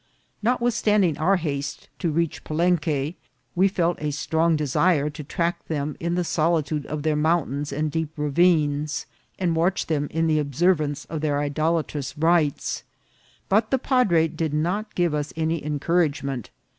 Notwithstanding 0.41 1.19
our 1.19 1.35
haste 1.35 1.87
to 1.99 2.09
reach 2.09 2.43
Palenque, 2.43 3.13
we 3.53 3.67
felt 3.67 4.01
a 4.01 4.09
strong 4.09 4.55
desire 4.55 5.11
to 5.11 5.23
track 5.23 5.67
them 5.67 5.95
in 5.99 6.15
the 6.15 6.23
solitude 6.23 6.87
of 6.87 7.03
their 7.03 7.15
mountains 7.15 7.71
and 7.71 7.91
deep 7.91 8.09
ra 8.17 8.29
vines, 8.31 9.05
and 9.37 9.55
watch 9.55 9.85
them 9.85 10.07
in 10.09 10.25
the 10.25 10.39
observance 10.39 11.05
of 11.05 11.21
their 11.21 11.37
idol 11.39 11.83
atrous 11.83 12.15
rites; 12.17 12.83
but 13.47 13.69
the 13.69 13.77
padre 13.77 14.27
did 14.27 14.55
not 14.55 14.95
give 14.95 15.13
us 15.13 15.33
any 15.37 15.61
encour 15.61 16.09
agement. 16.09 16.47